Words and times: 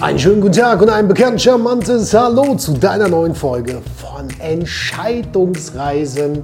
Einen 0.00 0.18
schönen 0.18 0.40
guten 0.40 0.54
Tag 0.54 0.80
und 0.80 0.88
ein 0.88 1.06
bekannt 1.08 1.42
charmantes 1.42 2.14
Hallo 2.14 2.54
zu 2.54 2.72
deiner 2.72 3.06
neuen 3.06 3.34
Folge 3.34 3.82
von 3.98 4.30
Entscheidungsreisen. 4.40 6.42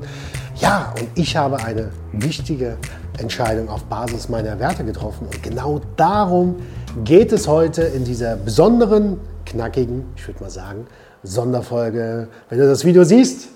Ja, 0.57 0.93
und 1.01 1.09
ich 1.15 1.35
habe 1.39 1.65
eine 1.65 1.91
wichtige 2.13 2.77
Entscheidung 3.17 3.71
auf 3.71 3.85
Basis 3.85 4.29
meiner 4.29 4.59
Werte 4.59 4.85
getroffen 4.85 5.27
und 5.33 5.43
genau 5.43 5.81
darum 5.97 6.57
geht 7.03 7.33
es 7.33 7.49
heute 7.49 7.81
in 7.81 8.05
dieser 8.05 8.37
besonderen, 8.37 9.19
knackigen, 9.47 10.05
ich 10.17 10.29
würde 10.29 10.43
mal 10.43 10.51
sagen, 10.51 10.87
Sonderfolge. 11.23 12.29
Wenn 12.51 12.59
du 12.59 12.67
das 12.67 12.85
Video 12.85 13.05
siehst, 13.05 13.49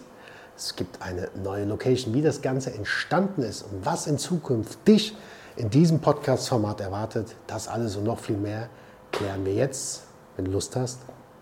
es 0.57 0.77
gibt 0.77 1.03
eine 1.03 1.29
neue 1.45 1.67
Location, 1.67 2.15
wie 2.15 2.23
das 2.23 2.41
Ganze 2.41 2.73
entstanden 2.73 3.43
ist 3.43 3.67
und 3.71 3.85
was 3.85 4.07
in 4.07 4.17
Zukunft 4.17 4.79
dich 4.89 5.15
in 5.57 5.69
diesem 5.69 6.01
Podcast-Format 6.01 6.81
erwartet, 6.81 7.37
das 7.47 7.69
alles 7.69 7.97
und 7.97 8.05
noch 8.05 8.19
viel 8.19 8.39
mehr 8.39 8.71
klären 9.13 9.45
wir 9.45 9.55
jetzt. 9.55 10.03
Wenn 10.37 10.47
du 10.47 10.53
Lust 10.53 10.77
hast, 10.77 11.01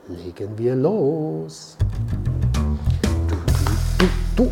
legen 0.08 0.56
wir 0.56 0.74
los. 0.74 1.76
Du, 3.98 4.04
du, 4.04 4.44
du. 4.44 4.50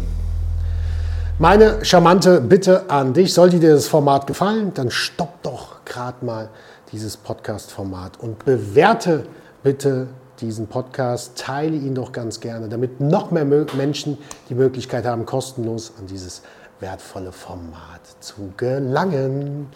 Meine 1.39 1.85
charmante 1.85 2.41
Bitte 2.41 2.89
an 2.89 3.13
dich, 3.13 3.35
sollte 3.35 3.59
dir 3.59 3.75
das 3.75 3.89
Format 3.89 4.27
gefallen, 4.27 4.73
dann 4.75 4.91
stopp 4.91 5.43
doch 5.43 5.85
gerade 5.85 6.25
mal 6.25 6.49
dieses 6.93 7.17
Podcast-Format 7.17 8.21
und 8.21 8.45
bewerte 8.45 9.27
bitte 9.63 10.09
diesen 10.41 10.67
Podcast, 10.67 11.33
teile 11.37 11.77
ihn 11.77 11.95
doch 11.95 12.13
ganz 12.13 12.41
gerne, 12.41 12.69
damit 12.69 13.01
noch 13.01 13.31
mehr 13.31 13.45
Menschen 13.45 14.19
die 14.49 14.55
Möglichkeit 14.55 15.05
haben, 15.05 15.27
kostenlos 15.27 15.93
an 15.99 16.07
dieses 16.07 16.43
wertvolle 16.81 17.33
Format 17.33 18.01
zu 18.21 18.53
gelangen. 18.57 19.69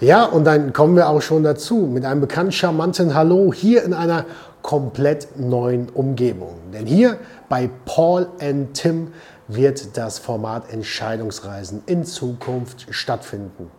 Ja, 0.00 0.24
und 0.24 0.44
dann 0.44 0.72
kommen 0.72 0.96
wir 0.96 1.08
auch 1.08 1.22
schon 1.22 1.42
dazu 1.42 1.76
mit 1.76 2.04
einem 2.04 2.20
bekannt 2.20 2.54
charmanten 2.54 3.14
Hallo 3.14 3.52
hier 3.52 3.82
in 3.84 3.94
einer 3.94 4.24
komplett 4.62 5.38
neuen 5.38 5.88
Umgebung. 5.88 6.54
Denn 6.72 6.86
hier 6.86 7.18
bei 7.48 7.70
Paul 7.84 8.28
and 8.40 8.74
Tim 8.74 9.12
wird 9.48 9.96
das 9.96 10.18
Format 10.18 10.72
Entscheidungsreisen 10.72 11.82
in 11.86 12.04
Zukunft 12.04 12.86
stattfinden. 12.90 13.70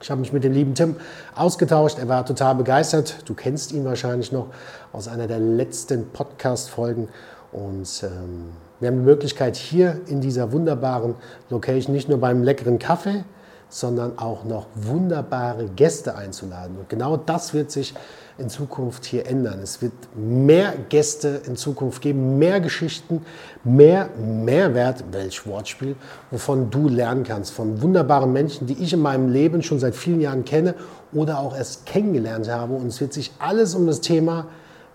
Ich 0.00 0.10
habe 0.10 0.20
mich 0.20 0.32
mit 0.32 0.44
dem 0.44 0.52
lieben 0.52 0.74
Tim 0.74 0.96
ausgetauscht. 1.34 1.98
Er 1.98 2.08
war 2.08 2.26
total 2.26 2.54
begeistert. 2.54 3.16
Du 3.24 3.34
kennst 3.34 3.72
ihn 3.72 3.84
wahrscheinlich 3.84 4.30
noch 4.30 4.48
aus 4.92 5.08
einer 5.08 5.26
der 5.26 5.38
letzten 5.38 6.10
Podcast-Folgen. 6.10 7.08
Und 7.56 8.02
ähm, 8.02 8.52
wir 8.80 8.88
haben 8.88 8.98
die 8.98 9.04
Möglichkeit, 9.04 9.56
hier 9.56 10.00
in 10.08 10.20
dieser 10.20 10.52
wunderbaren 10.52 11.14
Location 11.48 11.94
nicht 11.94 12.08
nur 12.08 12.18
beim 12.18 12.42
leckeren 12.42 12.78
Kaffee, 12.78 13.24
sondern 13.70 14.18
auch 14.18 14.44
noch 14.44 14.66
wunderbare 14.74 15.66
Gäste 15.74 16.14
einzuladen. 16.14 16.76
Und 16.76 16.88
genau 16.90 17.16
das 17.16 17.54
wird 17.54 17.70
sich 17.70 17.94
in 18.36 18.50
Zukunft 18.50 19.06
hier 19.06 19.26
ändern. 19.26 19.60
Es 19.62 19.80
wird 19.80 19.94
mehr 20.14 20.74
Gäste 20.90 21.40
in 21.46 21.56
Zukunft 21.56 22.02
geben, 22.02 22.38
mehr 22.38 22.60
Geschichten, 22.60 23.24
mehr 23.64 24.10
Mehrwert, 24.18 25.04
welch 25.10 25.46
Wortspiel, 25.46 25.96
wovon 26.30 26.70
du 26.70 26.88
lernen 26.88 27.24
kannst. 27.24 27.52
Von 27.52 27.80
wunderbaren 27.80 28.32
Menschen, 28.32 28.66
die 28.66 28.74
ich 28.74 28.92
in 28.92 29.00
meinem 29.00 29.32
Leben 29.32 29.62
schon 29.62 29.80
seit 29.80 29.96
vielen 29.96 30.20
Jahren 30.20 30.44
kenne 30.44 30.74
oder 31.14 31.38
auch 31.38 31.56
erst 31.56 31.86
kennengelernt 31.86 32.50
habe. 32.50 32.74
Und 32.74 32.88
es 32.88 33.00
wird 33.00 33.14
sich 33.14 33.32
alles 33.38 33.74
um 33.74 33.86
das 33.86 34.02
Thema 34.02 34.48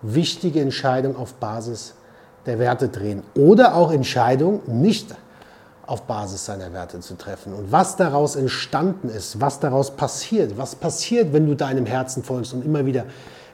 wichtige 0.04 0.62
Entscheidung 0.62 1.16
auf 1.16 1.34
Basis 1.34 1.95
der 2.45 2.59
Werte 2.59 2.89
drehen 2.89 3.23
oder 3.36 3.75
auch 3.75 3.92
Entscheidungen 3.92 4.61
nicht 4.67 5.08
auf 5.86 6.03
Basis 6.03 6.45
seiner 6.45 6.72
Werte 6.73 7.00
zu 7.02 7.16
treffen. 7.17 7.53
Und 7.53 7.72
was 7.72 7.98
daraus 7.98 8.36
entstanden 8.36 9.09
ist, 9.09 9.42
was 9.42 9.60
daraus 9.60 9.92
passiert, 9.92 10.58
was 10.58 10.76
passiert, 10.76 11.33
wenn 11.33 11.45
du 11.45 11.55
deinem 11.55 11.86
Herzen 11.86 12.23
folgst 12.23 12.54
und 12.54 12.64
immer 12.64 12.86
wieder 12.86 13.05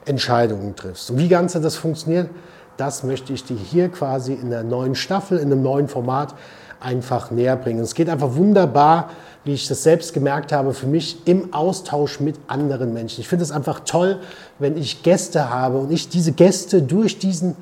Entscheidungen 0.04 0.76
triffst. 0.76 1.10
Und 1.10 1.18
wie 1.18 1.28
Ganze 1.28 1.60
das 1.60 1.76
funktioniert, 1.76 2.30
das 2.76 3.02
möchte 3.02 3.32
ich 3.32 3.44
dir 3.44 3.56
hier 3.56 3.88
quasi 3.88 4.34
in 4.34 4.50
der 4.50 4.62
neuen 4.62 4.94
Staffel, 4.94 5.38
in 5.38 5.50
einem 5.50 5.62
neuen 5.62 5.88
Format 5.88 6.34
einfach 6.80 7.32
näher 7.32 7.56
bringen. 7.56 7.80
Es 7.80 7.94
geht 7.94 8.08
einfach 8.08 8.36
wunderbar, 8.36 9.10
wie 9.44 9.54
ich 9.54 9.66
das 9.66 9.82
selbst 9.82 10.14
gemerkt 10.14 10.52
habe, 10.52 10.72
für 10.74 10.86
mich 10.86 11.26
im 11.26 11.52
Austausch 11.52 12.20
mit 12.20 12.36
anderen 12.46 12.92
Menschen. 12.92 13.20
Ich 13.20 13.28
finde 13.28 13.44
es 13.44 13.50
einfach 13.50 13.80
toll, 13.80 14.20
wenn 14.60 14.76
ich 14.76 15.02
Gäste 15.02 15.50
habe 15.50 15.78
und 15.78 15.90
ich 15.90 16.08
diese 16.08 16.32
Gäste 16.32 16.82
durch 16.82 17.18
diesen 17.18 17.56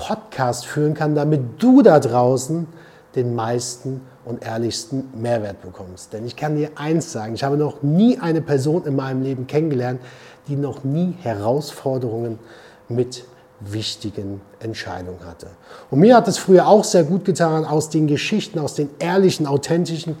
Podcast 0.00 0.66
führen 0.66 0.94
kann, 0.94 1.14
damit 1.14 1.62
du 1.62 1.82
da 1.82 2.00
draußen 2.00 2.66
den 3.14 3.34
meisten 3.34 4.00
und 4.24 4.44
ehrlichsten 4.44 5.10
Mehrwert 5.14 5.62
bekommst. 5.62 6.12
Denn 6.12 6.26
ich 6.26 6.36
kann 6.36 6.56
dir 6.56 6.70
eins 6.76 7.12
sagen, 7.12 7.34
ich 7.34 7.44
habe 7.44 7.56
noch 7.56 7.82
nie 7.82 8.18
eine 8.18 8.40
Person 8.40 8.84
in 8.86 8.96
meinem 8.96 9.22
Leben 9.22 9.46
kennengelernt, 9.46 10.00
die 10.48 10.56
noch 10.56 10.84
nie 10.84 11.16
Herausforderungen 11.20 12.38
mit 12.88 13.24
wichtigen 13.60 14.40
Entscheidungen 14.60 15.20
hatte. 15.26 15.48
Und 15.90 16.00
mir 16.00 16.16
hat 16.16 16.28
es 16.28 16.38
früher 16.38 16.66
auch 16.66 16.84
sehr 16.84 17.04
gut 17.04 17.24
getan, 17.26 17.64
aus 17.64 17.90
den 17.90 18.06
Geschichten, 18.06 18.58
aus 18.58 18.74
den 18.74 18.88
ehrlichen, 18.98 19.46
authentischen 19.46 20.16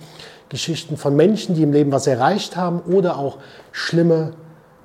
Geschichten 0.50 0.98
von 0.98 1.16
Menschen, 1.16 1.54
die 1.54 1.62
im 1.62 1.72
Leben 1.72 1.90
was 1.90 2.06
erreicht 2.06 2.56
haben 2.56 2.80
oder 2.80 3.16
auch 3.16 3.38
schlimme 3.72 4.32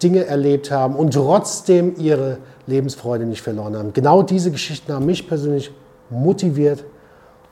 Dinge 0.06 0.26
erlebt 0.28 0.70
haben 0.70 0.96
und 0.96 1.16
trotzdem 1.16 1.96
ihre 1.98 2.38
Lebensfreude 2.68 3.26
nicht 3.26 3.42
verloren 3.42 3.76
haben. 3.76 3.92
Genau 3.92 4.22
diese 4.22 4.52
Geschichten 4.52 4.94
haben 4.94 5.08
mich 5.08 5.28
persönlich 5.28 5.72
motiviert 6.12 6.84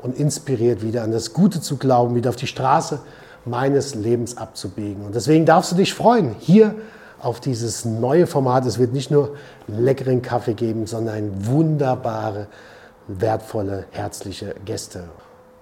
und 0.04 0.20
inspiriert, 0.20 0.84
wieder 0.84 1.02
an 1.02 1.12
das 1.12 1.34
Gute 1.34 1.62
zu 1.62 1.78
glauben, 1.78 2.14
wieder 2.14 2.30
auf 2.30 2.36
die 2.36 2.46
Straße 2.46 3.00
meines 3.44 3.96
Lebens 3.96 4.38
abzubiegen. 4.38 5.04
Und 5.04 5.16
deswegen 5.16 5.48
darfst 5.48 5.72
du 5.72 5.76
dich 5.76 5.96
freuen, 5.96 6.36
hier 6.38 6.76
auf 7.20 7.40
dieses 7.40 7.86
neue 7.86 8.28
Format. 8.28 8.68
Es 8.68 8.78
wird 8.78 8.94
nicht 8.94 9.10
nur 9.10 9.36
leckeren 9.68 10.22
Kaffee 10.22 10.54
geben, 10.54 10.86
sondern 10.86 11.48
wunderbare, 11.48 12.46
wertvolle, 13.08 13.86
herzliche 13.90 14.54
Gäste. 14.64 15.06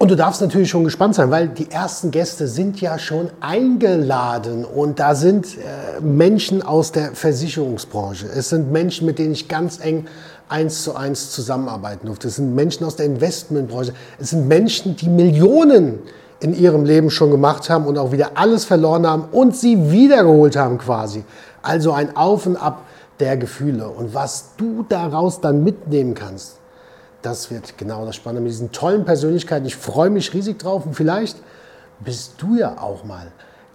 Und 0.02 0.10
du 0.10 0.16
darfst 0.16 0.42
natürlich 0.42 0.72
schon 0.72 0.84
gespannt 0.84 1.14
sein, 1.14 1.30
weil 1.30 1.48
die 1.48 1.70
ersten 1.70 2.10
Gäste 2.10 2.48
sind 2.48 2.82
ja 2.82 2.98
schon 2.98 3.30
eingeladen 3.40 4.66
und 4.66 5.00
da 5.00 5.14
sind 5.14 5.46
äh, 5.46 6.02
Menschen 6.02 6.64
aus 6.64 6.92
der 6.92 7.12
Versicherungsbranche. 7.12 8.26
Es 8.26 8.50
sind 8.50 8.72
Menschen, 8.72 9.06
mit 9.06 9.20
denen 9.20 9.34
ich 9.34 9.48
ganz 9.48 9.80
eng 9.80 10.08
eins 10.50 10.82
zu 10.82 10.96
eins 10.96 11.30
zusammenarbeiten 11.30 12.08
durfte. 12.08 12.30
Es 12.30 12.38
sind 12.38 12.56
Menschen 12.56 12.84
aus 12.84 12.96
der 12.96 13.06
Investmentbranche. 13.06 13.94
Es 14.18 14.32
sind 14.32 14.48
Menschen, 14.48 14.96
die 14.96 15.08
Millionen 15.08 16.00
in 16.40 16.56
ihrem 16.56 16.84
Leben 16.84 17.12
schon 17.12 17.30
gemacht 17.30 17.70
haben 17.70 17.86
und 17.86 18.00
auch 18.00 18.12
wieder 18.12 18.32
alles 18.34 18.66
verloren 18.66 19.06
haben 19.06 19.26
und 19.32 19.56
sie 19.56 19.92
wiedergeholt 19.92 20.56
haben 20.56 20.80
quasi. 20.80 21.24
Also 21.62 21.92
ein 21.92 22.18
Auf 22.18 22.48
und 22.48 22.58
Ab 22.58 22.86
der 23.20 23.38
Gefühle. 23.38 23.88
Und 23.88 24.16
was 24.16 24.56
du 24.58 24.84
daraus 24.90 25.42
dann 25.42 25.64
mitnehmen 25.64 26.16
kannst, 26.16 26.56
das 27.22 27.52
wird 27.52 27.78
genau 27.78 28.06
das 28.06 28.16
Spannende 28.16 28.42
mit 28.42 28.52
diesen 28.52 28.72
tollen 28.72 29.06
Persönlichkeiten. 29.06 29.66
Ich 29.66 29.76
freue 29.76 30.10
mich 30.10 30.34
riesig 30.34 30.60
drauf 30.60 30.86
und 30.86 30.96
vielleicht 30.96 31.38
bist 32.00 32.36
du 32.40 32.56
ja 32.56 32.78
auch 32.80 33.04
mal 33.04 33.28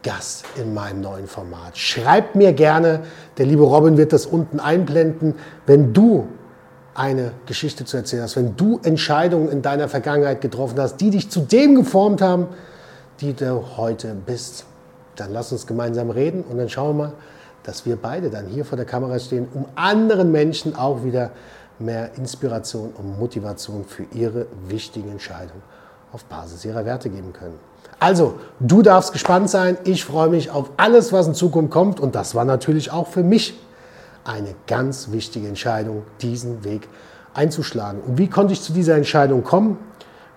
Gast 0.02 0.44
in 0.56 0.74
meinem 0.74 1.00
neuen 1.00 1.26
Format. 1.26 1.76
Schreib 1.76 2.34
mir 2.34 2.52
gerne, 2.52 3.00
der 3.38 3.46
liebe 3.46 3.62
Robin 3.62 3.96
wird 3.96 4.12
das 4.12 4.26
unten 4.26 4.60
einblenden, 4.60 5.34
wenn 5.66 5.92
du 5.92 6.28
eine 6.94 7.32
Geschichte 7.46 7.84
zu 7.84 7.96
erzählen 7.96 8.22
hast, 8.22 8.36
wenn 8.36 8.56
du 8.56 8.80
Entscheidungen 8.82 9.48
in 9.50 9.62
deiner 9.62 9.88
Vergangenheit 9.88 10.40
getroffen 10.40 10.78
hast, 10.78 10.98
die 10.98 11.10
dich 11.10 11.30
zu 11.30 11.40
dem 11.40 11.74
geformt 11.74 12.22
haben, 12.22 12.46
die 13.20 13.34
du 13.34 13.76
heute 13.76 14.14
bist. 14.14 14.64
Dann 15.16 15.32
lass 15.32 15.52
uns 15.52 15.66
gemeinsam 15.66 16.10
reden 16.10 16.42
und 16.42 16.58
dann 16.58 16.68
schauen 16.68 16.96
wir 16.96 17.04
mal, 17.04 17.12
dass 17.64 17.84
wir 17.84 17.96
beide 17.96 18.30
dann 18.30 18.46
hier 18.46 18.64
vor 18.64 18.76
der 18.76 18.86
Kamera 18.86 19.18
stehen, 19.18 19.48
um 19.52 19.66
anderen 19.74 20.30
Menschen 20.30 20.76
auch 20.76 21.02
wieder 21.04 21.30
mehr 21.78 22.14
Inspiration 22.16 22.92
und 22.96 23.18
Motivation 23.18 23.84
für 23.84 24.04
ihre 24.14 24.46
wichtigen 24.68 25.10
Entscheidungen 25.10 25.62
auf 26.12 26.24
Basis 26.24 26.64
ihrer 26.64 26.84
Werte 26.84 27.10
geben 27.10 27.32
können. 27.32 27.58
Also, 27.98 28.34
du 28.60 28.82
darfst 28.82 29.12
gespannt 29.12 29.48
sein. 29.50 29.78
Ich 29.84 30.04
freue 30.04 30.28
mich 30.28 30.50
auf 30.50 30.70
alles, 30.76 31.12
was 31.12 31.26
in 31.26 31.34
Zukunft 31.34 31.70
kommt. 31.70 32.00
Und 32.00 32.14
das 32.14 32.34
war 32.34 32.44
natürlich 32.44 32.92
auch 32.92 33.08
für 33.08 33.22
mich 33.22 33.58
eine 34.24 34.54
ganz 34.66 35.12
wichtige 35.12 35.48
Entscheidung, 35.48 36.02
diesen 36.20 36.64
Weg 36.64 36.88
einzuschlagen. 37.32 38.00
Und 38.00 38.18
wie 38.18 38.28
konnte 38.28 38.52
ich 38.52 38.62
zu 38.62 38.72
dieser 38.72 38.96
Entscheidung 38.96 39.44
kommen? 39.44 39.78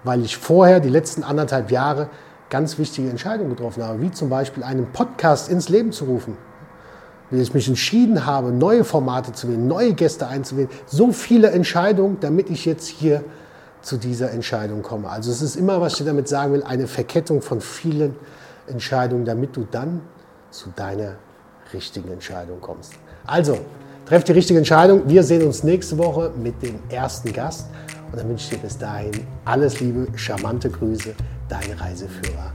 Weil 0.03 0.23
ich 0.23 0.37
vorher 0.37 0.79
die 0.79 0.89
letzten 0.89 1.23
anderthalb 1.23 1.71
Jahre 1.71 2.09
ganz 2.49 2.77
wichtige 2.77 3.09
Entscheidungen 3.09 3.49
getroffen 3.49 3.83
habe, 3.83 4.01
wie 4.01 4.11
zum 4.11 4.29
Beispiel 4.29 4.63
einen 4.63 4.91
Podcast 4.91 5.49
ins 5.49 5.69
Leben 5.69 5.91
zu 5.91 6.05
rufen 6.05 6.37
wie 7.31 7.41
ich 7.41 7.53
mich 7.53 7.67
entschieden 7.67 8.25
habe, 8.25 8.51
neue 8.51 8.83
Formate 8.83 9.33
zu 9.33 9.47
wählen, 9.47 9.67
neue 9.67 9.93
Gäste 9.93 10.27
einzuwählen, 10.27 10.69
so 10.85 11.11
viele 11.11 11.51
Entscheidungen, 11.51 12.17
damit 12.19 12.49
ich 12.49 12.65
jetzt 12.65 12.87
hier 12.87 13.23
zu 13.81 13.97
dieser 13.97 14.31
Entscheidung 14.31 14.81
komme. 14.81 15.09
Also 15.09 15.31
es 15.31 15.41
ist 15.41 15.55
immer, 15.55 15.79
was 15.79 15.99
ich 15.99 16.05
damit 16.05 16.27
sagen 16.27 16.53
will, 16.53 16.63
eine 16.63 16.87
Verkettung 16.87 17.41
von 17.41 17.61
vielen 17.61 18.15
Entscheidungen, 18.67 19.25
damit 19.25 19.55
du 19.55 19.65
dann 19.69 20.01
zu 20.51 20.69
deiner 20.75 21.15
richtigen 21.73 22.11
Entscheidung 22.11 22.59
kommst. 22.61 22.93
Also, 23.25 23.59
treff 24.05 24.23
die 24.23 24.31
richtige 24.31 24.57
Entscheidung. 24.57 25.03
Wir 25.07 25.23
sehen 25.23 25.45
uns 25.45 25.63
nächste 25.63 25.97
Woche 25.97 26.31
mit 26.41 26.61
dem 26.63 26.79
ersten 26.89 27.31
Gast. 27.31 27.67
Und 28.11 28.19
dann 28.19 28.27
wünsche 28.27 28.45
ich 28.45 28.49
dir 28.49 28.67
bis 28.67 28.77
dahin 28.77 29.11
alles 29.45 29.79
Liebe, 29.79 30.07
charmante 30.15 30.69
Grüße, 30.69 31.13
dein 31.47 31.71
Reiseführer 31.73 32.53